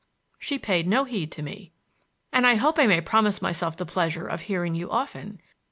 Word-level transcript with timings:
She 0.39 0.57
paid 0.57 0.87
no 0.87 1.03
heed 1.03 1.31
to 1.33 1.43
me. 1.43 1.73
"And 2.33 2.47
I 2.47 2.55
hope 2.55 2.79
I 2.79 2.87
may 2.87 3.01
promise 3.01 3.39
myself 3.39 3.77
the 3.77 3.85
pleasure 3.85 4.25
of 4.25 4.41
hearing 4.41 4.73
you 4.73 4.89
often." 4.89 5.39